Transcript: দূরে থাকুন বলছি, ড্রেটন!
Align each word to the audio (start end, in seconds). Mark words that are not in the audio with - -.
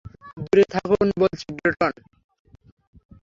দূরে 0.37 0.65
থাকুন 0.73 1.07
বলছি, 1.21 1.47
ড্রেটন! 1.57 1.93